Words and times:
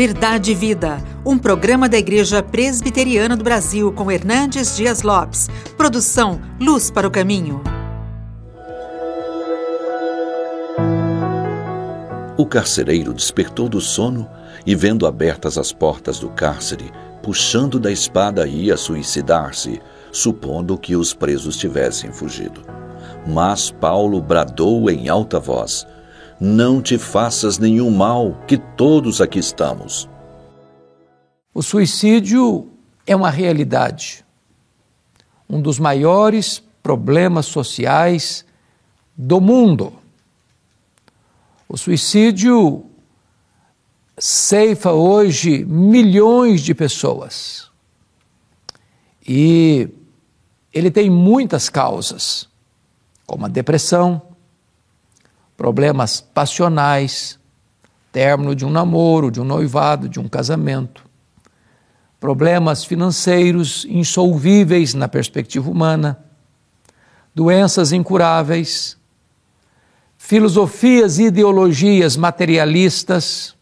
Verdade 0.00 0.52
e 0.52 0.54
Vida, 0.54 0.96
um 1.26 1.36
programa 1.36 1.86
da 1.86 1.98
Igreja 1.98 2.42
Presbiteriana 2.42 3.36
do 3.36 3.44
Brasil 3.44 3.92
com 3.92 4.10
Hernandes 4.10 4.74
Dias 4.74 5.02
Lopes. 5.02 5.50
Produção 5.76 6.40
Luz 6.58 6.90
para 6.90 7.06
o 7.06 7.10
Caminho. 7.10 7.60
O 12.34 12.46
carcereiro 12.46 13.12
despertou 13.12 13.68
do 13.68 13.78
sono 13.78 14.26
e, 14.64 14.74
vendo 14.74 15.06
abertas 15.06 15.58
as 15.58 15.70
portas 15.70 16.18
do 16.18 16.30
cárcere, 16.30 16.90
puxando 17.22 17.78
da 17.78 17.92
espada, 17.92 18.48
ia 18.48 18.78
suicidar-se, 18.78 19.82
supondo 20.10 20.78
que 20.78 20.96
os 20.96 21.12
presos 21.12 21.58
tivessem 21.58 22.10
fugido. 22.10 22.62
Mas 23.26 23.70
Paulo 23.70 24.18
bradou 24.22 24.88
em 24.88 25.10
alta 25.10 25.38
voz: 25.38 25.86
Não 26.40 26.80
te 26.80 26.96
faças 26.96 27.58
nenhum 27.58 27.90
mal, 27.90 28.34
que 28.46 28.56
todos 28.56 29.20
aqui 29.20 29.38
estamos. 29.38 30.08
O 31.52 31.62
suicídio 31.62 32.66
é 33.06 33.14
uma 33.14 33.28
realidade, 33.28 34.24
um 35.46 35.60
dos 35.60 35.78
maiores 35.78 36.62
problemas 36.82 37.44
sociais 37.44 38.46
do 39.14 39.38
mundo. 39.38 39.92
O 41.68 41.76
suicídio 41.76 42.86
ceifa 44.18 44.92
hoje 44.92 45.64
milhões 45.66 46.62
de 46.62 46.74
pessoas. 46.74 47.70
E 49.28 49.90
ele 50.72 50.90
tem 50.90 51.10
muitas 51.10 51.68
causas, 51.68 52.48
como 53.26 53.44
a 53.44 53.48
depressão, 53.48 54.29
problemas 55.60 56.22
passionais, 56.22 57.38
término 58.10 58.54
de 58.54 58.64
um 58.64 58.70
namoro, 58.70 59.30
de 59.30 59.42
um 59.42 59.44
noivado, 59.44 60.08
de 60.08 60.18
um 60.18 60.26
casamento, 60.26 61.04
problemas 62.18 62.82
financeiros 62.82 63.84
insolvíveis 63.84 64.94
na 64.94 65.06
perspectiva 65.06 65.70
humana, 65.70 66.18
doenças 67.34 67.92
incuráveis, 67.92 68.96
filosofias 70.16 71.18
e 71.18 71.24
ideologias 71.24 72.16
materialistas, 72.16 73.54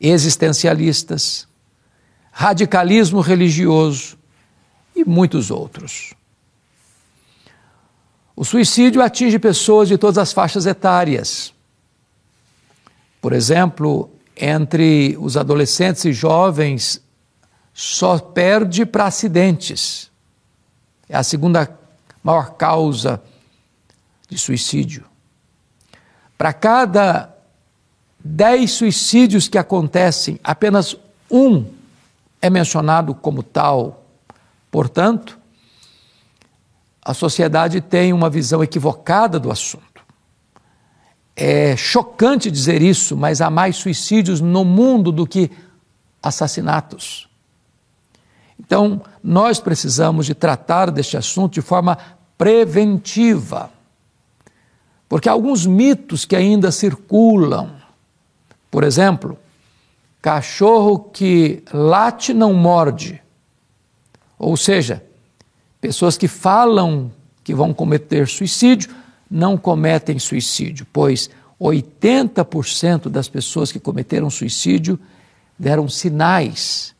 existencialistas, 0.00 1.46
radicalismo 2.32 3.20
religioso 3.20 4.18
e 4.96 5.04
muitos 5.04 5.52
outros. 5.52 6.12
O 8.40 8.44
suicídio 8.46 9.02
atinge 9.02 9.38
pessoas 9.38 9.86
de 9.86 9.98
todas 9.98 10.16
as 10.16 10.32
faixas 10.32 10.64
etárias. 10.64 11.52
Por 13.20 13.34
exemplo, 13.34 14.10
entre 14.34 15.14
os 15.20 15.36
adolescentes 15.36 16.06
e 16.06 16.12
jovens, 16.14 17.02
só 17.74 18.18
perde 18.18 18.86
para 18.86 19.04
acidentes. 19.04 20.10
É 21.06 21.18
a 21.18 21.22
segunda 21.22 21.78
maior 22.24 22.54
causa 22.54 23.22
de 24.26 24.38
suicídio. 24.38 25.04
Para 26.38 26.54
cada 26.54 27.36
dez 28.18 28.70
suicídios 28.70 29.48
que 29.48 29.58
acontecem, 29.58 30.40
apenas 30.42 30.96
um 31.30 31.66
é 32.40 32.48
mencionado 32.48 33.14
como 33.14 33.42
tal. 33.42 34.02
Portanto, 34.70 35.38
a 37.10 37.14
sociedade 37.14 37.80
tem 37.80 38.12
uma 38.12 38.30
visão 38.30 38.62
equivocada 38.62 39.40
do 39.40 39.50
assunto. 39.50 39.84
É 41.34 41.76
chocante 41.76 42.50
dizer 42.50 42.82
isso, 42.82 43.16
mas 43.16 43.40
há 43.40 43.50
mais 43.50 43.76
suicídios 43.76 44.40
no 44.40 44.64
mundo 44.64 45.10
do 45.10 45.26
que 45.26 45.50
assassinatos. 46.22 47.28
Então, 48.60 49.02
nós 49.24 49.58
precisamos 49.58 50.24
de 50.24 50.34
tratar 50.34 50.88
deste 50.92 51.16
assunto 51.16 51.54
de 51.54 51.62
forma 51.62 51.98
preventiva. 52.38 53.70
Porque 55.08 55.28
há 55.28 55.32
alguns 55.32 55.66
mitos 55.66 56.24
que 56.24 56.36
ainda 56.36 56.70
circulam. 56.70 57.72
Por 58.70 58.84
exemplo, 58.84 59.36
cachorro 60.22 61.00
que 61.12 61.64
late 61.72 62.32
não 62.32 62.52
morde. 62.52 63.20
Ou 64.38 64.56
seja, 64.56 65.04
pessoas 65.80 66.16
que 66.16 66.28
falam 66.28 67.10
que 67.42 67.54
vão 67.54 67.72
cometer 67.72 68.28
suicídio 68.28 68.90
não 69.30 69.56
cometem 69.56 70.18
suicídio, 70.18 70.86
pois 70.92 71.30
80% 71.60 73.08
das 73.08 73.28
pessoas 73.28 73.70
que 73.70 73.78
cometeram 73.78 74.30
suicídio 74.30 74.98
deram 75.58 75.88
sinais 75.88 76.94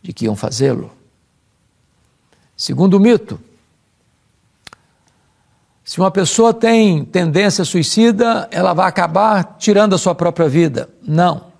de 0.00 0.12
que 0.12 0.24
iam 0.24 0.36
fazê-lo. 0.36 0.92
Segundo 2.56 2.98
mito, 3.00 3.40
se 5.84 5.98
uma 5.98 6.10
pessoa 6.10 6.54
tem 6.54 7.04
tendência 7.04 7.64
suicida, 7.64 8.48
ela 8.52 8.72
vai 8.72 8.88
acabar 8.88 9.56
tirando 9.58 9.94
a 9.94 9.98
sua 9.98 10.14
própria 10.14 10.48
vida. 10.48 10.88
Não. 11.02 11.52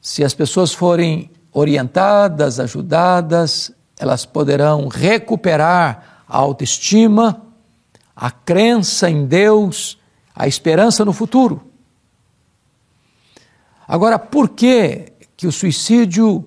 Se 0.00 0.22
as 0.22 0.34
pessoas 0.34 0.72
forem 0.72 1.30
orientadas, 1.52 2.60
ajudadas, 2.60 3.72
elas 3.98 4.24
poderão 4.26 4.88
recuperar 4.88 6.24
a 6.28 6.36
autoestima, 6.36 7.42
a 8.14 8.30
crença 8.30 9.08
em 9.08 9.26
Deus, 9.26 9.98
a 10.34 10.46
esperança 10.46 11.04
no 11.04 11.12
futuro. 11.12 11.62
Agora, 13.86 14.18
por 14.18 14.48
que, 14.48 15.12
que 15.36 15.46
o 15.46 15.52
suicídio 15.52 16.46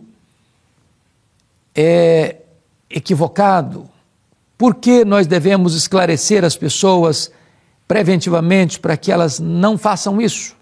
é 1.75 2.38
equivocado? 2.90 3.90
Por 4.57 4.75
que 4.75 5.06
nós 5.06 5.28
devemos 5.28 5.75
esclarecer 5.75 6.44
as 6.44 6.57
pessoas 6.57 7.31
preventivamente 7.88 8.80
para 8.80 8.97
que 8.97 9.12
elas 9.12 9.40
não 9.40 9.78
façam 9.78 10.19
isso? 10.19 10.56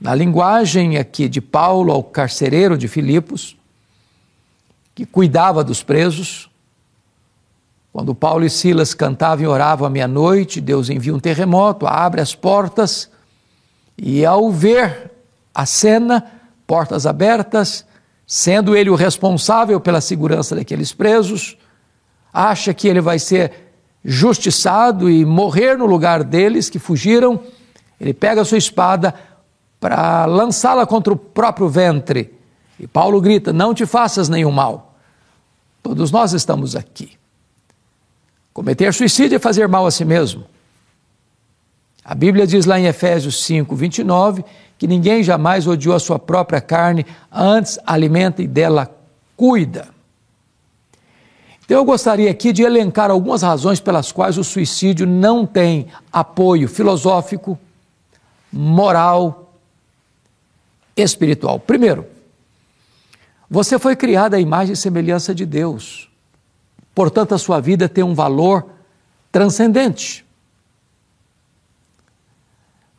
Na 0.00 0.14
linguagem 0.14 0.96
aqui 0.98 1.28
de 1.28 1.40
Paulo 1.40 1.92
ao 1.92 2.02
carcereiro 2.02 2.76
de 2.76 2.88
Filipos, 2.88 3.56
que 4.94 5.06
cuidava 5.06 5.64
dos 5.64 5.82
presos, 5.82 6.50
quando 7.92 8.14
Paulo 8.14 8.44
e 8.44 8.50
Silas 8.50 8.94
cantavam 8.94 9.44
e 9.44 9.46
oravam 9.46 9.86
à 9.86 9.90
meia-noite, 9.90 10.60
Deus 10.60 10.88
envia 10.88 11.14
um 11.14 11.20
terremoto, 11.20 11.86
abre 11.86 12.20
as 12.20 12.34
portas, 12.34 13.10
e 13.98 14.24
ao 14.24 14.50
ver 14.50 15.10
a 15.54 15.66
cena, 15.66 16.24
portas 16.66 17.06
abertas, 17.06 17.84
sendo 18.26 18.74
ele 18.74 18.88
o 18.88 18.94
responsável 18.94 19.78
pela 19.78 20.00
segurança 20.00 20.56
daqueles 20.56 20.92
presos, 20.92 21.58
acha 22.32 22.72
que 22.72 22.88
ele 22.88 23.00
vai 23.00 23.18
ser 23.18 23.52
justiçado 24.02 25.10
e 25.10 25.24
morrer 25.24 25.76
no 25.76 25.84
lugar 25.84 26.24
deles 26.24 26.70
que 26.70 26.78
fugiram, 26.78 27.40
ele 28.00 28.14
pega 28.14 28.40
a 28.40 28.44
sua 28.44 28.58
espada 28.58 29.14
para 29.78 30.24
lançá-la 30.24 30.86
contra 30.86 31.12
o 31.12 31.16
próprio 31.16 31.68
ventre. 31.68 32.32
E 32.78 32.86
Paulo 32.86 33.20
grita: 33.20 33.52
Não 33.52 33.74
te 33.74 33.86
faças 33.86 34.28
nenhum 34.28 34.50
mal. 34.50 34.94
Todos 35.82 36.10
nós 36.10 36.32
estamos 36.32 36.76
aqui. 36.76 37.12
Cometer 38.52 38.92
suicídio 38.92 39.36
é 39.36 39.38
fazer 39.38 39.66
mal 39.66 39.86
a 39.86 39.90
si 39.90 40.04
mesmo. 40.04 40.44
A 42.04 42.14
Bíblia 42.14 42.46
diz 42.46 42.66
lá 42.66 42.78
em 42.78 42.86
Efésios 42.86 43.44
5, 43.44 43.74
29, 43.74 44.44
que 44.76 44.86
ninguém 44.86 45.22
jamais 45.22 45.66
odiou 45.66 45.94
a 45.94 46.00
sua 46.00 46.18
própria 46.18 46.60
carne, 46.60 47.06
antes 47.30 47.78
alimenta 47.86 48.42
e 48.42 48.46
dela 48.46 48.92
cuida. 49.36 49.88
Então 51.64 51.76
eu 51.76 51.84
gostaria 51.84 52.30
aqui 52.30 52.52
de 52.52 52.62
elencar 52.62 53.10
algumas 53.10 53.42
razões 53.42 53.80
pelas 53.80 54.10
quais 54.10 54.36
o 54.36 54.44
suicídio 54.44 55.06
não 55.06 55.46
tem 55.46 55.86
apoio 56.12 56.68
filosófico, 56.68 57.58
moral, 58.52 59.54
espiritual. 60.96 61.58
Primeiro, 61.58 62.04
você 63.52 63.78
foi 63.78 63.94
criado 63.94 64.32
à 64.32 64.40
imagem 64.40 64.72
e 64.72 64.76
semelhança 64.76 65.34
de 65.34 65.44
Deus. 65.44 66.08
Portanto, 66.94 67.34
a 67.34 67.38
sua 67.38 67.60
vida 67.60 67.86
tem 67.86 68.02
um 68.02 68.14
valor 68.14 68.64
transcendente. 69.30 70.24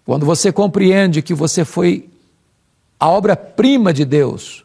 Quando 0.05 0.27
você 0.27 0.51
compreende 0.51 1.23
que 1.23 1.33
você 1.33 1.65
foi 1.65 2.07
a 2.99 3.09
obra-prima 3.09 3.91
de 3.91 4.05
Deus, 4.05 4.63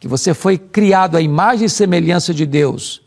que 0.00 0.08
você 0.08 0.34
foi 0.34 0.58
criado 0.58 1.16
à 1.16 1.20
imagem 1.20 1.66
e 1.66 1.70
semelhança 1.70 2.34
de 2.34 2.44
Deus, 2.44 3.00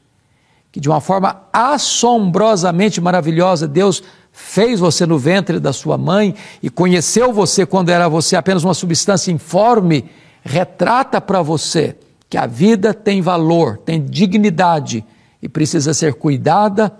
que 0.71 0.79
de 0.79 0.87
uma 0.87 1.01
forma 1.01 1.41
assombrosamente 1.51 3.01
maravilhosa 3.01 3.67
Deus 3.67 4.01
fez 4.31 4.79
você 4.79 5.05
no 5.05 5.19
ventre 5.19 5.59
da 5.59 5.73
sua 5.73 5.97
mãe 5.97 6.33
e 6.63 6.69
conheceu 6.69 7.33
você 7.33 7.65
quando 7.65 7.89
era 7.89 8.07
você 8.07 8.37
apenas 8.37 8.63
uma 8.63 8.73
substância 8.73 9.33
informe, 9.33 10.09
retrata 10.45 11.19
para 11.19 11.41
você 11.41 11.97
que 12.29 12.37
a 12.37 12.45
vida 12.45 12.93
tem 12.93 13.21
valor, 13.21 13.77
tem 13.77 14.03
dignidade 14.03 15.05
e 15.41 15.47
precisa 15.47 15.93
ser 15.93 16.15
cuidada 16.15 16.97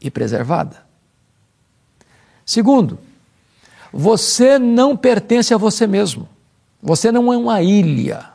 e 0.00 0.10
preservada. 0.10 0.82
Segundo, 2.44 2.98
você 3.92 4.58
não 4.58 4.96
pertence 4.96 5.52
a 5.52 5.58
você 5.58 5.86
mesmo. 5.86 6.28
Você 6.82 7.12
não 7.12 7.32
é 7.32 7.36
uma 7.36 7.62
ilha. 7.62 8.30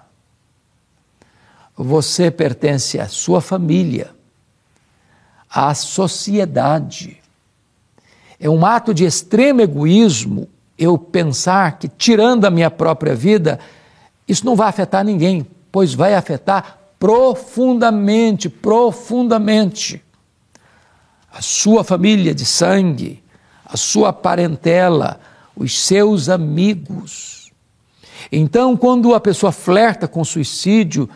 Você 1.75 2.31
pertence 2.31 2.99
à 2.99 3.07
sua 3.07 3.41
família, 3.41 4.11
à 5.49 5.73
sociedade. 5.73 7.21
É 8.39 8.49
um 8.49 8.65
ato 8.65 8.93
de 8.93 9.05
extremo 9.05 9.61
egoísmo 9.61 10.47
eu 10.77 10.97
pensar 10.97 11.79
que, 11.79 11.87
tirando 11.87 12.45
a 12.45 12.51
minha 12.51 12.69
própria 12.69 13.15
vida, 13.15 13.59
isso 14.27 14.45
não 14.45 14.55
vai 14.55 14.69
afetar 14.69 15.03
ninguém, 15.03 15.45
pois 15.77 15.93
vai 15.93 16.15
afetar 16.15 16.79
profundamente, 16.97 18.49
profundamente 18.49 20.03
a 21.31 21.39
sua 21.39 21.83
família 21.83 22.33
de 22.33 22.45
sangue, 22.45 23.23
a 23.63 23.77
sua 23.77 24.11
parentela, 24.11 25.19
os 25.55 25.79
seus 25.79 26.29
amigos. 26.29 27.51
Então, 28.31 28.75
quando 28.75 29.13
a 29.13 29.19
pessoa 29.19 29.51
flerta 29.51 30.07
com 30.07 30.25
suicídio, 30.25 31.07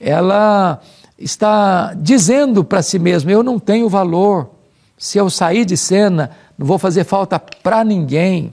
ela 0.00 0.80
está 1.18 1.92
dizendo 1.92 2.64
para 2.64 2.80
si 2.80 2.98
mesma: 2.98 3.30
eu 3.30 3.42
não 3.42 3.58
tenho 3.58 3.86
valor. 3.86 4.48
Se 4.96 5.18
eu 5.18 5.28
sair 5.28 5.66
de 5.66 5.76
cena, 5.76 6.30
não 6.56 6.66
vou 6.66 6.78
fazer 6.78 7.04
falta 7.04 7.38
para 7.38 7.84
ninguém. 7.84 8.50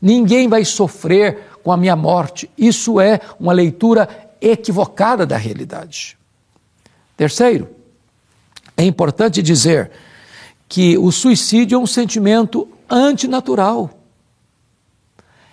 Ninguém 0.00 0.48
vai 0.48 0.64
sofrer 0.64 1.50
com 1.62 1.70
a 1.70 1.76
minha 1.76 1.94
morte. 1.94 2.48
Isso 2.56 2.98
é 2.98 3.20
uma 3.38 3.52
leitura 3.52 4.08
equivocada 4.48 5.24
da 5.24 5.36
realidade. 5.36 6.18
Terceiro, 7.16 7.68
é 8.76 8.84
importante 8.84 9.42
dizer 9.42 9.90
que 10.68 10.98
o 10.98 11.10
suicídio 11.12 11.76
é 11.76 11.78
um 11.78 11.86
sentimento 11.86 12.68
antinatural. 12.90 13.90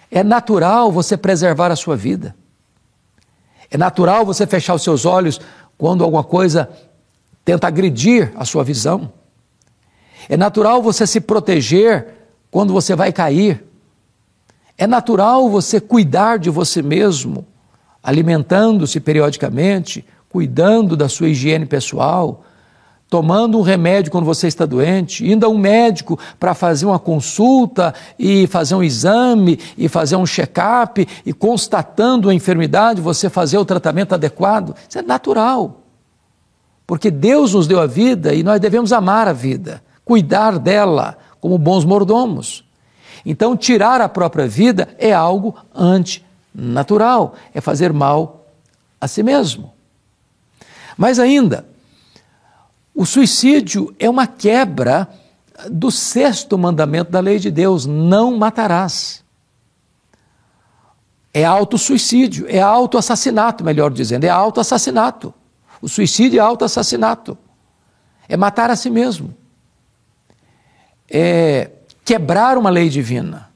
É 0.10 0.24
natural 0.24 0.92
você 0.92 1.16
preservar 1.16 1.72
a 1.72 1.76
sua 1.76 1.96
vida. 1.96 2.36
É 3.70 3.78
natural 3.78 4.26
você 4.26 4.46
fechar 4.46 4.74
os 4.74 4.84
seus 4.84 5.06
olhos 5.06 5.40
quando 5.78 6.04
alguma 6.04 6.24
coisa 6.24 6.70
tenta 7.46 7.68
agredir 7.68 8.32
a 8.36 8.44
sua 8.44 8.64
visão. 8.64 9.14
É 10.28 10.36
natural 10.36 10.82
você 10.82 11.08
se 11.08 11.22
proteger 11.22 12.08
quando 12.50 12.74
você 12.74 12.96
vai 12.96 13.14
cair. 13.14 13.64
É 14.78 14.86
natural 14.86 15.50
você 15.50 15.80
cuidar 15.80 16.38
de 16.38 16.50
você 16.50 16.82
mesmo, 16.82 17.46
alimentando-se 18.04 19.00
periodicamente, 19.00 20.06
cuidando 20.30 20.96
da 20.96 21.10
sua 21.10 21.30
higiene 21.30 21.66
pessoal, 21.66 22.44
tomando 23.12 23.60
um 23.60 23.62
remédio 23.62 24.10
quando 24.10 24.24
você 24.24 24.48
está 24.48 24.66
doente, 24.66 25.30
indo 25.30 25.46
a 25.46 25.50
um 25.50 25.58
médico 25.58 26.18
para 26.40 26.54
fazer 26.54 26.86
uma 26.86 26.98
consulta 26.98 27.94
e 28.18 28.48
fazer 28.48 28.74
um 28.74 28.82
exame 28.82 29.60
e 29.78 29.90
fazer 29.90 30.16
um 30.16 30.26
check-up 30.26 31.06
e 31.26 31.34
constatando 31.34 32.30
a 32.30 32.34
enfermidade, 32.34 33.02
você 33.02 33.30
fazer 33.30 33.58
o 33.58 33.66
tratamento 33.66 34.16
adequado. 34.16 34.74
Isso 34.88 34.98
é 34.98 35.02
natural. 35.02 35.82
Porque 36.88 37.12
Deus 37.12 37.54
nos 37.54 37.68
deu 37.68 37.82
a 37.82 37.86
vida 37.86 38.34
e 38.34 38.44
nós 38.44 38.62
devemos 38.62 38.94
amar 38.94 39.28
a 39.28 39.34
vida, 39.34 39.84
cuidar 40.06 40.58
dela 40.58 41.18
como 41.42 41.58
bons 41.58 41.84
mordomos. 41.84 42.64
Então, 43.26 43.58
tirar 43.58 44.00
a 44.00 44.08
própria 44.08 44.48
vida 44.48 44.88
é 44.98 45.12
algo 45.12 45.54
antinatural, 45.76 46.31
é 47.54 47.62
fazer 47.62 47.94
mal 47.94 48.48
a 49.00 49.08
si 49.08 49.24
mesmo. 49.24 49.74
Mas 50.98 51.20
ainda, 51.20 51.66
o 52.94 53.06
suicídio 53.06 53.96
é 53.98 54.10
uma 54.10 54.28
quebra 54.28 55.08
do 55.70 55.92
sexto 55.92 56.58
mandamento 56.58 57.12
da 57.12 57.20
lei 57.20 57.40
de 57.40 57.50
Deus: 57.50 57.86
não 57.86 58.38
matarás. 58.38 59.24
É 61.34 61.46
autossuicídio, 61.46 62.46
é 62.50 62.60
autoassassinato, 62.60 63.64
melhor 63.64 63.92
dizendo, 63.92 64.26
é 64.26 64.30
autoassassinato. 64.30 65.34
O 65.82 65.88
suicídio 65.88 66.40
é 66.40 66.42
autoassassinato. 66.42 67.38
É 68.28 68.38
matar 68.38 68.70
a 68.70 68.76
si 68.76 68.90
mesmo. 68.90 69.34
É 71.10 71.72
quebrar 72.04 72.58
uma 72.58 72.70
lei 72.70 72.90
divina. 72.90 73.51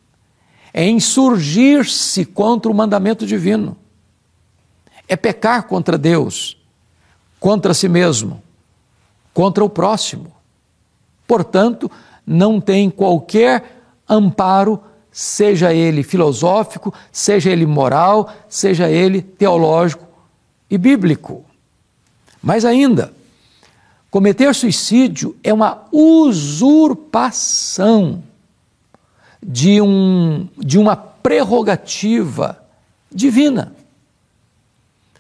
É 0.75 0.85
insurgir-se 0.85 2.25
contra 2.25 2.69
o 2.69 2.75
mandamento 2.75 3.25
divino. 3.25 3.77
É 5.07 5.15
pecar 5.15 5.63
contra 5.63 5.97
Deus, 5.97 6.57
contra 7.39 7.73
si 7.73 7.87
mesmo 7.87 8.43
contra 9.35 9.63
o 9.63 9.69
próximo. 9.69 10.33
Portanto, 11.27 11.91
não 12.25 12.59
tem 12.61 12.89
qualquer 12.89 13.83
amparo, 14.09 14.81
seja 15.11 15.73
ele 15.73 16.01
filosófico, 16.03 16.93
seja 17.11 17.51
ele 17.51 17.65
moral, 17.65 18.33
seja 18.47 18.89
ele 18.89 19.21
teológico 19.21 20.07
e 20.71 20.77
bíblico. 20.77 21.43
Mais 22.41 22.63
ainda, 22.63 23.11
cometer 24.09 24.55
suicídio 24.55 25.35
é 25.43 25.53
uma 25.53 25.83
usurpação 25.91 27.13
de, 29.47 29.79
um, 29.79 30.47
de 30.57 30.79
uma 30.79 30.95
prerrogativa 30.95 32.63
divina. 33.11 33.73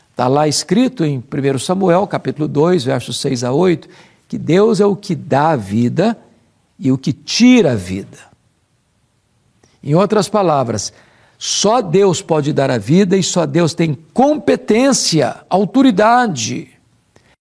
Está 0.09 0.27
lá 0.27 0.47
escrito 0.47 1.05
em 1.05 1.19
1 1.19 1.59
Samuel, 1.59 2.07
capítulo 2.07 2.47
2, 2.47 2.83
versos 2.83 3.19
6 3.19 3.43
a 3.43 3.51
8, 3.51 3.87
que 4.27 4.37
Deus 4.37 4.79
é 4.79 4.85
o 4.85 4.95
que 4.95 5.13
dá 5.13 5.49
a 5.49 5.55
vida 5.55 6.17
e 6.79 6.91
o 6.91 6.97
que 6.97 7.13
tira 7.13 7.73
a 7.73 7.75
vida. 7.75 8.17
Em 9.83 9.93
outras 9.93 10.27
palavras, 10.27 10.91
só 11.37 11.81
Deus 11.81 12.21
pode 12.21 12.51
dar 12.51 12.71
a 12.71 12.79
vida 12.79 13.15
e 13.15 13.21
só 13.21 13.45
Deus 13.45 13.75
tem 13.75 13.93
competência, 14.13 15.43
autoridade 15.47 16.69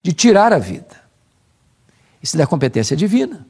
de 0.03 0.13
tirar 0.13 0.53
a 0.53 0.59
vida. 0.59 1.03
Isso 2.23 2.41
é 2.41 2.45
competência 2.45 2.95
divina. 2.95 3.47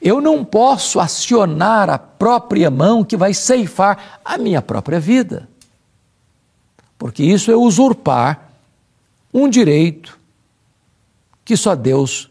Eu 0.00 0.20
não 0.20 0.44
posso 0.44 0.98
acionar 0.98 1.90
a 1.90 1.98
própria 1.98 2.70
mão 2.70 3.04
que 3.04 3.16
vai 3.16 3.34
ceifar 3.34 4.20
a 4.24 4.36
minha 4.38 4.62
própria 4.62 4.98
vida 4.98 5.48
porque 7.02 7.24
isso 7.24 7.50
é 7.50 7.56
usurpar 7.56 8.52
um 9.34 9.48
direito 9.48 10.16
que 11.44 11.56
só 11.56 11.74
Deus 11.74 12.30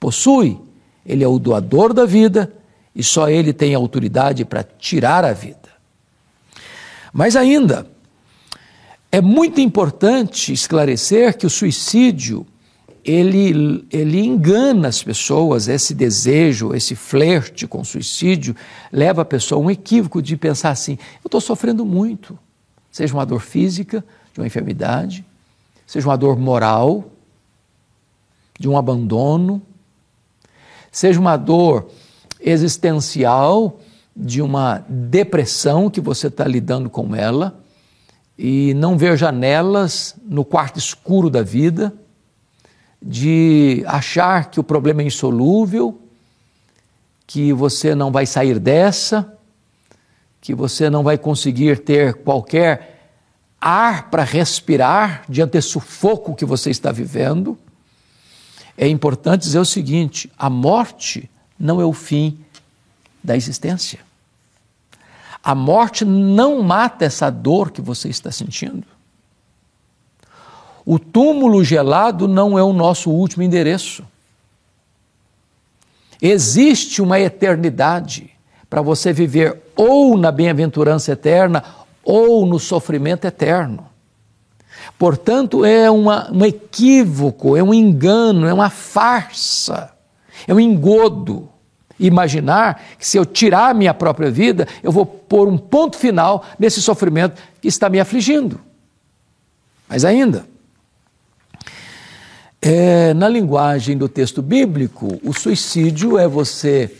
possui. 0.00 0.58
Ele 1.04 1.22
é 1.22 1.28
o 1.28 1.38
doador 1.38 1.92
da 1.92 2.06
vida 2.06 2.50
e 2.94 3.04
só 3.04 3.28
ele 3.28 3.52
tem 3.52 3.74
autoridade 3.74 4.42
para 4.46 4.62
tirar 4.62 5.22
a 5.22 5.34
vida. 5.34 5.68
Mas 7.12 7.36
ainda, 7.36 7.86
é 9.12 9.20
muito 9.20 9.60
importante 9.60 10.50
esclarecer 10.50 11.36
que 11.36 11.44
o 11.44 11.50
suicídio 11.50 12.46
ele, 13.06 13.86
ele 13.90 14.20
engana 14.20 14.88
as 14.88 15.00
pessoas, 15.02 15.68
esse 15.68 15.94
desejo, 15.94 16.74
esse 16.74 16.96
flerte 16.96 17.66
com 17.66 17.84
suicídio, 17.84 18.56
leva 18.90 19.22
a 19.22 19.24
pessoa 19.24 19.60
a 19.60 19.64
um 19.64 19.70
equívoco 19.70 20.20
de 20.20 20.36
pensar 20.36 20.70
assim: 20.70 20.98
eu 21.22 21.28
estou 21.28 21.40
sofrendo 21.40 21.86
muito. 21.86 22.36
Seja 22.90 23.14
uma 23.14 23.24
dor 23.24 23.40
física, 23.40 24.04
de 24.32 24.40
uma 24.40 24.46
enfermidade, 24.46 25.24
seja 25.86 26.08
uma 26.08 26.16
dor 26.16 26.36
moral, 26.36 27.04
de 28.58 28.68
um 28.68 28.76
abandono, 28.76 29.62
seja 30.90 31.20
uma 31.20 31.36
dor 31.36 31.88
existencial, 32.40 33.78
de 34.16 34.42
uma 34.42 34.84
depressão 34.88 35.88
que 35.90 36.00
você 36.00 36.26
está 36.26 36.44
lidando 36.44 36.90
com 36.90 37.14
ela 37.14 37.60
e 38.38 38.74
não 38.74 38.96
ver 38.98 39.16
janelas 39.16 40.16
no 40.24 40.44
quarto 40.44 40.78
escuro 40.78 41.30
da 41.30 41.42
vida, 41.42 41.92
de 43.00 43.84
achar 43.86 44.50
que 44.50 44.58
o 44.58 44.64
problema 44.64 45.02
é 45.02 45.06
insolúvel, 45.06 46.00
que 47.26 47.52
você 47.52 47.94
não 47.94 48.10
vai 48.10 48.26
sair 48.26 48.58
dessa 48.58 49.36
que 50.46 50.54
você 50.54 50.88
não 50.88 51.02
vai 51.02 51.18
conseguir 51.18 51.80
ter 51.80 52.14
qualquer 52.14 53.10
ar 53.60 54.08
para 54.10 54.22
respirar 54.22 55.24
diante 55.28 55.54
desse 55.54 55.70
sufoco 55.70 56.36
que 56.36 56.44
você 56.44 56.70
está 56.70 56.92
vivendo, 56.92 57.58
é 58.78 58.86
importante 58.86 59.42
dizer 59.42 59.58
o 59.58 59.64
seguinte: 59.64 60.30
a 60.38 60.48
morte 60.48 61.28
não 61.58 61.80
é 61.80 61.84
o 61.84 61.92
fim 61.92 62.38
da 63.24 63.36
existência. 63.36 63.98
A 65.42 65.52
morte 65.52 66.04
não 66.04 66.62
mata 66.62 67.04
essa 67.04 67.28
dor 67.28 67.72
que 67.72 67.80
você 67.80 68.08
está 68.08 68.30
sentindo. 68.30 68.86
O 70.86 71.00
túmulo 71.00 71.64
gelado 71.64 72.28
não 72.28 72.56
é 72.56 72.62
o 72.62 72.72
nosso 72.72 73.10
último 73.10 73.42
endereço. 73.42 74.04
Existe 76.22 77.02
uma 77.02 77.18
eternidade 77.18 78.30
para 78.70 78.80
você 78.80 79.12
viver 79.12 79.62
ou 79.74 80.16
na 80.16 80.30
bem-aventurança 80.30 81.10
eterna 81.10 81.64
ou 82.04 82.46
no 82.46 82.60
sofrimento 82.60 83.26
eterno. 83.26 83.88
Portanto, 84.96 85.64
é 85.64 85.90
uma, 85.90 86.30
um 86.32 86.44
equívoco, 86.44 87.56
é 87.56 87.62
um 87.62 87.74
engano, 87.74 88.46
é 88.46 88.54
uma 88.54 88.70
farsa, 88.70 89.90
é 90.46 90.54
um 90.54 90.60
engodo, 90.60 91.48
imaginar 91.98 92.82
que 92.96 93.06
se 93.06 93.18
eu 93.18 93.26
tirar 93.26 93.70
a 93.70 93.74
minha 93.74 93.92
própria 93.92 94.30
vida, 94.30 94.68
eu 94.84 94.92
vou 94.92 95.04
pôr 95.04 95.48
um 95.48 95.58
ponto 95.58 95.96
final 95.96 96.44
nesse 96.58 96.80
sofrimento 96.80 97.42
que 97.60 97.66
está 97.66 97.88
me 97.88 97.98
afligindo. 97.98 98.60
Mas 99.88 100.04
ainda, 100.04 100.46
é, 102.66 103.14
na 103.14 103.28
linguagem 103.28 103.96
do 103.96 104.08
texto 104.08 104.42
bíblico, 104.42 105.20
o 105.22 105.32
suicídio 105.32 106.18
é 106.18 106.26
você 106.26 106.92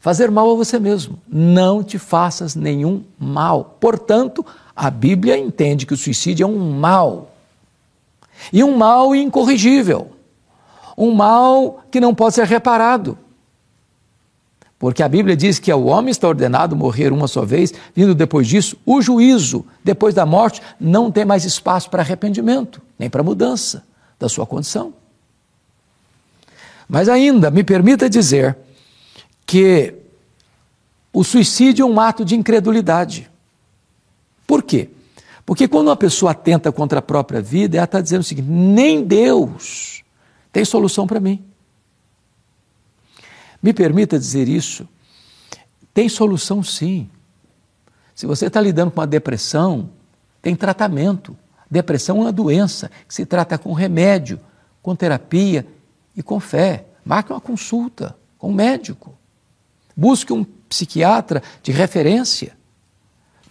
fazer 0.00 0.30
mal 0.30 0.50
a 0.50 0.54
você 0.54 0.78
mesmo. 0.78 1.18
Não 1.28 1.84
te 1.84 1.98
faças 1.98 2.54
nenhum 2.54 3.02
mal. 3.18 3.76
Portanto, 3.78 4.44
a 4.74 4.90
Bíblia 4.90 5.36
entende 5.36 5.84
que 5.84 5.92
o 5.92 5.98
suicídio 5.98 6.44
é 6.44 6.46
um 6.46 6.72
mal. 6.72 7.34
E 8.50 8.64
um 8.64 8.74
mal 8.74 9.14
incorrigível. 9.14 10.12
Um 10.96 11.12
mal 11.12 11.84
que 11.90 12.00
não 12.00 12.14
pode 12.14 12.36
ser 12.36 12.46
reparado. 12.46 13.18
Porque 14.78 15.02
a 15.02 15.08
Bíblia 15.08 15.36
diz 15.36 15.58
que 15.58 15.70
o 15.70 15.84
homem 15.84 16.10
está 16.10 16.26
ordenado 16.26 16.74
morrer 16.74 17.12
uma 17.12 17.28
só 17.28 17.44
vez, 17.44 17.74
vindo 17.94 18.14
depois 18.14 18.48
disso 18.48 18.78
o 18.86 19.02
juízo. 19.02 19.66
Depois 19.84 20.14
da 20.14 20.24
morte, 20.24 20.62
não 20.80 21.12
tem 21.12 21.26
mais 21.26 21.44
espaço 21.44 21.90
para 21.90 22.00
arrependimento, 22.00 22.80
nem 22.98 23.10
para 23.10 23.22
mudança 23.22 23.89
da 24.20 24.28
sua 24.28 24.46
condição. 24.46 24.92
Mas 26.86 27.08
ainda, 27.08 27.50
me 27.50 27.64
permita 27.64 28.08
dizer 28.08 28.56
que 29.46 29.94
o 31.12 31.24
suicídio 31.24 31.84
é 31.84 31.86
um 31.86 31.98
ato 31.98 32.24
de 32.24 32.36
incredulidade. 32.36 33.30
Por 34.46 34.62
quê? 34.62 34.90
Porque 35.46 35.66
quando 35.66 35.88
uma 35.88 35.96
pessoa 35.96 36.32
atenta 36.32 36.70
contra 36.70 36.98
a 36.98 37.02
própria 37.02 37.40
vida, 37.40 37.78
ela 37.78 37.84
está 37.84 38.00
dizendo 38.00 38.20
o 38.20 38.24
seguinte: 38.24 38.48
nem 38.48 39.02
Deus 39.02 40.02
tem 40.52 40.64
solução 40.64 41.06
para 41.06 41.18
mim. 41.18 41.42
Me 43.62 43.72
permita 43.72 44.18
dizer 44.18 44.48
isso. 44.48 44.86
Tem 45.92 46.08
solução 46.08 46.62
sim. 46.62 47.08
Se 48.14 48.26
você 48.26 48.46
está 48.46 48.60
lidando 48.60 48.90
com 48.90 49.00
uma 49.00 49.06
depressão, 49.06 49.90
tem 50.42 50.54
tratamento. 50.54 51.36
Depressão 51.70 52.18
é 52.18 52.20
uma 52.22 52.32
doença 52.32 52.90
que 53.06 53.14
se 53.14 53.24
trata 53.24 53.56
com 53.56 53.72
remédio, 53.72 54.40
com 54.82 54.96
terapia 54.96 55.66
e 56.16 56.22
com 56.22 56.40
fé. 56.40 56.86
Marque 57.04 57.32
uma 57.32 57.40
consulta 57.40 58.16
com 58.36 58.50
um 58.50 58.54
médico. 58.54 59.14
Busque 59.96 60.32
um 60.32 60.44
psiquiatra 60.68 61.42
de 61.62 61.70
referência. 61.70 62.56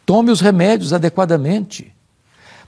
Tome 0.06 0.32
os 0.32 0.42
remédios 0.42 0.92
adequadamente. 0.92 1.94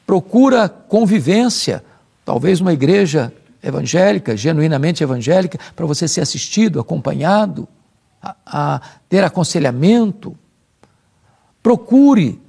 Procura 0.05 0.69
convivência, 0.69 1.83
talvez 2.23 2.61
uma 2.61 2.73
igreja 2.73 3.33
evangélica, 3.63 4.37
genuinamente 4.37 5.03
evangélica, 5.03 5.59
para 5.75 5.85
você 5.85 6.07
ser 6.07 6.21
assistido, 6.21 6.79
acompanhado, 6.79 7.67
a, 8.21 8.35
a 8.45 8.81
ter 9.09 9.23
aconselhamento. 9.23 10.37
Procure 11.61 12.41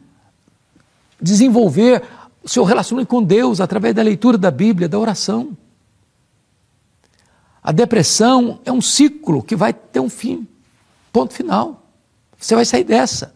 desenvolver 1.21 2.03
o 2.43 2.49
seu 2.49 2.65
relacionamento 2.65 3.09
com 3.09 3.23
Deus 3.23 3.61
através 3.61 3.95
da 3.95 4.03
leitura 4.03 4.37
da 4.37 4.51
Bíblia, 4.51 4.89
da 4.89 4.99
oração. 4.99 5.57
A 7.63 7.71
depressão 7.71 8.61
é 8.65 8.73
um 8.73 8.81
ciclo 8.81 9.43
que 9.43 9.55
vai 9.55 9.73
ter 9.73 10.01
um 10.01 10.11
fim, 10.11 10.47
ponto 11.13 11.33
final. 11.33 11.87
Você 12.37 12.57
vai 12.57 12.65
sair 12.65 12.83
dessa. 12.83 13.35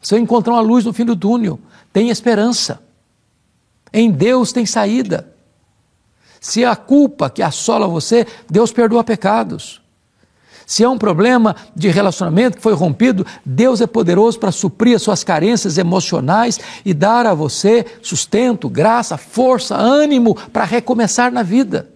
Você 0.00 0.16
vai 0.16 0.22
encontrar 0.22 0.52
uma 0.52 0.60
luz 0.60 0.84
no 0.84 0.92
fim 0.92 1.04
do 1.04 1.16
túnel. 1.16 1.58
Tem 1.90 2.10
esperança. 2.10 2.82
Em 3.90 4.10
Deus 4.10 4.52
tem 4.52 4.66
saída. 4.66 5.32
Se 6.40 6.62
a 6.62 6.76
culpa 6.76 7.30
que 7.30 7.42
assola 7.42 7.88
você, 7.88 8.26
Deus 8.50 8.70
perdoa 8.70 9.02
pecados. 9.02 9.80
Se 10.66 10.82
é 10.82 10.88
um 10.88 10.98
problema 10.98 11.54
de 11.74 11.88
relacionamento 11.88 12.56
que 12.56 12.62
foi 12.62 12.74
rompido, 12.74 13.26
Deus 13.44 13.80
é 13.80 13.86
poderoso 13.86 14.38
para 14.38 14.52
suprir 14.52 14.96
as 14.96 15.02
suas 15.02 15.22
carências 15.22 15.78
emocionais 15.78 16.58
e 16.84 16.94
dar 16.94 17.26
a 17.26 17.34
você 17.34 17.84
sustento, 18.02 18.68
graça, 18.68 19.16
força, 19.16 19.76
ânimo 19.76 20.34
para 20.52 20.64
recomeçar 20.64 21.30
na 21.30 21.42
vida. 21.42 21.94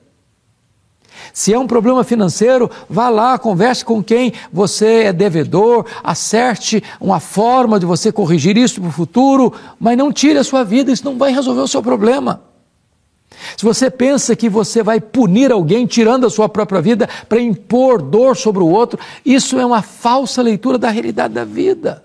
Se 1.33 1.53
é 1.53 1.59
um 1.59 1.67
problema 1.67 2.05
financeiro, 2.05 2.71
vá 2.89 3.09
lá, 3.09 3.39
converse 3.39 3.85
com 3.85 4.03
quem 4.03 4.33
você 4.53 5.05
é 5.05 5.13
devedor, 5.13 5.85
acerte 6.03 6.83
uma 7.01 7.21
forma 7.21 7.79
de 7.79 7.87
você 7.87 8.11
corrigir 8.13 8.57
isso 8.57 8.81
para 8.81 8.89
o 8.89 8.93
futuro, 8.93 9.53
mas 9.79 9.97
não 9.97 10.13
tire 10.13 10.39
a 10.39 10.45
sua 10.45 10.65
vida, 10.65 10.93
isso 10.93 11.05
não 11.05 11.19
vai 11.19 11.33
resolver 11.33 11.61
o 11.61 11.69
seu 11.69 11.83
problema. 11.83 12.48
Se 13.57 13.65
você 13.65 13.91
pensa 13.91 14.35
que 14.35 14.49
você 14.49 14.83
vai 14.83 15.01
punir 15.01 15.53
alguém 15.53 15.87
tirando 15.87 16.27
a 16.27 16.31
sua 16.31 16.49
própria 16.49 16.81
vida 16.81 17.09
para 17.29 17.41
impor 17.41 18.03
dor 18.03 18.37
sobre 18.37 18.63
o 18.63 18.69
outro, 18.69 18.99
isso 19.25 19.59
é 19.59 19.65
uma 19.65 19.83
falsa 19.83 20.43
leitura 20.43 20.79
da 20.79 20.91
realidade 20.91 21.35
da 21.35 21.45
vida. 21.45 22.05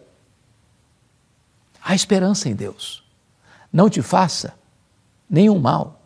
Há 1.83 1.95
esperança 1.95 2.47
em 2.47 2.55
Deus. 2.55 3.03
Não 3.71 3.89
te 3.89 4.01
faça 4.01 4.53
nenhum 5.29 5.59
mal. 5.59 6.02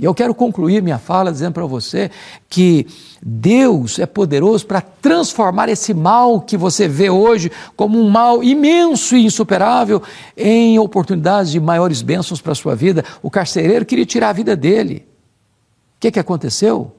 E 0.00 0.04
eu 0.06 0.14
quero 0.14 0.34
concluir 0.34 0.82
minha 0.82 0.98
fala 0.98 1.30
dizendo 1.30 1.52
para 1.52 1.66
você 1.66 2.10
que 2.48 2.86
Deus 3.20 3.98
é 3.98 4.06
poderoso 4.06 4.66
para 4.66 4.80
transformar 4.80 5.68
esse 5.68 5.92
mal 5.92 6.40
que 6.40 6.56
você 6.56 6.88
vê 6.88 7.10
hoje 7.10 7.52
como 7.76 8.00
um 8.00 8.08
mal 8.08 8.42
imenso 8.42 9.14
e 9.14 9.26
insuperável 9.26 10.02
em 10.34 10.78
oportunidades 10.78 11.52
de 11.52 11.60
maiores 11.60 12.00
bênçãos 12.00 12.40
para 12.40 12.52
a 12.52 12.54
sua 12.54 12.74
vida. 12.74 13.04
O 13.22 13.30
carcereiro 13.30 13.84
queria 13.84 14.06
tirar 14.06 14.30
a 14.30 14.32
vida 14.32 14.56
dele. 14.56 15.06
O 15.96 16.00
que, 16.00 16.10
que 16.10 16.18
aconteceu? 16.18 16.92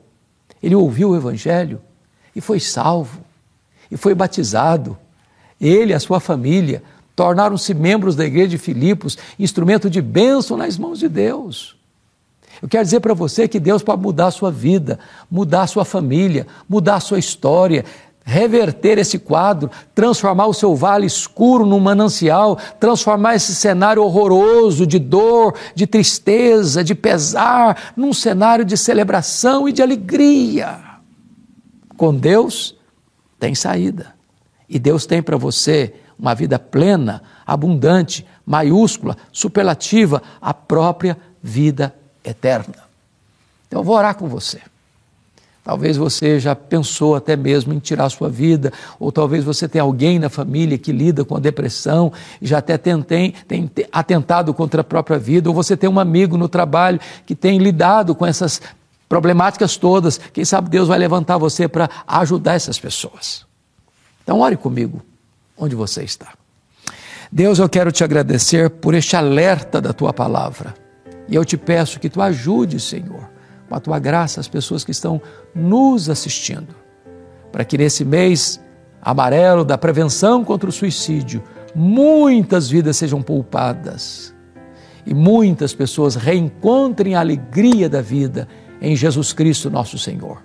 Ele 0.62 0.76
ouviu 0.76 1.10
o 1.10 1.16
Evangelho 1.16 1.82
e 2.36 2.40
foi 2.40 2.60
salvo, 2.60 3.22
e 3.90 3.98
foi 3.98 4.14
batizado. 4.14 4.96
Ele 5.60 5.92
e 5.92 5.96
a 5.96 6.00
sua 6.00 6.20
família 6.20 6.84
tornaram-se 7.16 7.74
membros 7.74 8.16
da 8.16 8.26
igreja 8.26 8.50
de 8.50 8.58
Filipos, 8.60 9.18
instrumento 9.40 9.90
de 9.90 10.04
bênção 10.04 10.56
nas 10.56 10.78
mãos 10.78 11.00
de 11.00 11.10
Deus. 11.10 11.81
Eu 12.62 12.70
quero 12.70 12.84
dizer 12.84 13.00
para 13.00 13.14
você 13.14 13.48
que 13.48 13.60
Deus 13.60 13.82
pode 13.82 14.02
mudar 14.02 14.28
a 14.28 14.32
sua 14.32 14.52
vida, 14.52 15.00
mudar 15.30 15.64
a 15.64 15.68
sua 15.68 15.84
família, 15.84 16.46
mudar 16.70 16.96
a 16.96 17.00
sua 17.00 17.18
história, 17.18 17.84
reverter 18.24 19.00
esse 19.00 19.18
quadro, 19.18 19.72
transformar 19.96 20.46
o 20.46 20.54
seu 20.54 20.76
vale 20.76 21.08
escuro 21.08 21.66
num 21.66 21.80
manancial, 21.80 22.58
transformar 22.80 23.36
esse 23.36 23.56
cenário 23.56 24.04
horroroso 24.04 24.86
de 24.86 25.00
dor, 25.00 25.56
de 25.74 25.88
tristeza, 25.88 26.84
de 26.84 26.94
pesar, 26.94 27.94
num 27.96 28.14
cenário 28.14 28.64
de 28.64 28.78
celebração 28.78 29.68
e 29.68 29.74
de 29.74 29.82
alegria. 29.82 30.80
Com 31.98 32.14
Deus 32.14 32.76
tem 33.40 33.56
saída. 33.56 34.14
E 34.70 34.78
Deus 34.78 35.08
tem 35.08 35.22
para 35.22 35.36
você 35.36 35.94
uma 36.18 36.36
vida 36.36 36.60
plena, 36.60 37.24
abundante, 37.46 38.26
maiúscula, 38.46 39.18
superlativa, 39.32 40.22
a 40.40 40.54
própria 40.54 41.18
vida 41.42 41.94
eterna. 42.24 42.90
Então 43.68 43.80
eu 43.80 43.84
vou 43.84 43.96
orar 43.96 44.16
com 44.16 44.28
você. 44.28 44.60
Talvez 45.64 45.96
você 45.96 46.40
já 46.40 46.56
pensou 46.56 47.16
até 47.16 47.36
mesmo 47.36 47.72
em 47.72 47.78
tirar 47.78 48.10
sua 48.10 48.30
vida, 48.30 48.74
ou 49.00 49.12
talvez 49.12 49.44
você 49.44 49.68
tenha 49.68 49.84
alguém 49.84 50.18
na 50.18 50.28
família 50.28 50.78
que 50.78 50.92
lida 50.92 51.24
com 51.24 51.38
a 51.38 51.40
depressão 51.40 52.12
já 52.42 52.58
até 52.58 52.78
tem, 52.78 53.32
tem 53.48 53.72
atentado 53.92 54.54
contra 54.56 54.82
a 54.82 54.84
própria 54.84 55.20
vida, 55.20 55.50
ou 55.50 55.56
você 55.56 55.78
tem 55.78 55.88
um 55.88 56.00
amigo 56.00 56.36
no 56.36 56.50
trabalho 56.50 57.00
que 57.28 57.36
tem 57.36 57.60
lidado 57.60 58.16
com 58.16 58.26
essas 58.26 58.60
problemáticas 59.08 59.78
todas. 59.78 60.18
Quem 60.18 60.44
sabe 60.44 60.68
Deus 60.68 60.88
vai 60.88 60.98
levantar 60.98 61.38
você 61.38 61.68
para 61.68 61.90
ajudar 62.08 62.56
essas 62.56 62.80
pessoas. 62.80 63.46
Então, 64.24 64.40
ore 64.40 64.58
comigo 64.58 65.00
onde 65.56 65.76
você 65.76 66.04
está. 66.04 66.34
Deus, 67.32 67.60
eu 67.60 67.70
quero 67.70 67.92
te 67.92 68.04
agradecer 68.04 68.70
por 68.70 68.96
este 68.96 69.16
alerta 69.16 69.80
da 69.80 69.94
tua 69.94 70.12
palavra. 70.12 70.81
E 71.32 71.36
eu 71.36 71.46
te 71.46 71.56
peço 71.56 71.98
que 71.98 72.10
tu 72.10 72.22
ajude, 72.22 72.78
Senhor, 72.78 73.30
com 73.70 73.74
a 73.74 73.80
tua 73.80 73.98
graça, 73.98 74.42
as 74.42 74.50
pessoas 74.50 74.84
que 74.84 74.92
estão 74.92 75.22
nos 75.56 76.10
assistindo, 76.10 76.76
para 77.54 77.64
que 77.64 77.78
nesse 77.78 78.04
mês 78.04 78.62
amarelo 79.02 79.64
da 79.64 79.78
prevenção 79.78 80.44
contra 80.44 80.70
o 80.70 80.74
suicídio, 80.74 81.42
muitas 81.74 82.70
vidas 82.70 82.98
sejam 82.98 83.22
poupadas 83.22 84.36
e 85.06 85.14
muitas 85.14 85.74
pessoas 85.74 86.16
reencontrem 86.16 87.16
a 87.16 87.22
alegria 87.22 87.88
da 87.88 88.02
vida 88.02 88.46
em 88.82 88.94
Jesus 88.94 89.32
Cristo, 89.32 89.70
nosso 89.70 89.98
Senhor. 89.98 90.44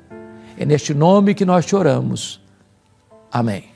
É 0.57 0.65
neste 0.65 0.95
nome 0.95 1.35
que 1.35 1.45
nós 1.45 1.67
te 1.67 1.75
oramos. 1.75 2.41
Amém. 3.31 3.76